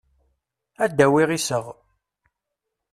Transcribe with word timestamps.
Ad 0.83 0.91
d-awiɣ 0.97 1.29
iseɣ. 1.31 1.65